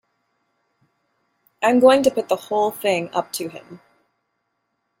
I'm 1.61 1.79
going 1.79 2.01
to 2.01 2.09
put 2.09 2.27
the 2.27 2.35
whole 2.35 2.71
thing 2.71 3.11
up 3.13 3.31
to 3.33 3.49
him. 3.49 3.81